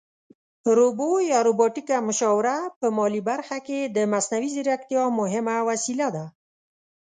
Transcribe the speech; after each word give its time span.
روبو 0.77 1.09
یا 1.31 1.39
روباټیکه 1.47 1.95
مشاوره 2.07 2.57
په 2.79 2.87
مالي 2.97 3.21
برخه 3.29 3.57
کې 3.67 3.79
د 3.95 3.97
مصنوعي 4.11 4.49
ځیرکتیا 4.55 5.03
مهمه 5.19 5.55
وسیله 5.69 6.07
ده 6.15 6.25